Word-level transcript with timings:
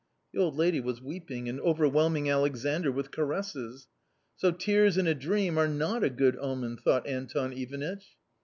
"The 0.33 0.39
old 0.39 0.55
lady 0.55 0.79
was 0.79 0.99
weeping 0.99 1.47
and 1.47 1.59
overwhelming 1.59 2.27
Alexandr 2.27 2.91
with 2.91 3.11
caresses." 3.11 3.87
So 4.35 4.49
tears 4.49 4.97
in 4.97 5.05
a 5.05 5.13
dream 5.13 5.59
are 5.59 5.67
not 5.69 6.03
a 6.03 6.09
good 6.09 6.35
omen!" 6.37 6.75
thought 6.83 7.05
Anton 7.05 7.53
Ivanitch. 7.53 8.15